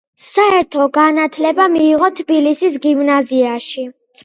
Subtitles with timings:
[0.27, 3.89] საერთო განათლება მიიღო თბილისის გიმნაზიაში.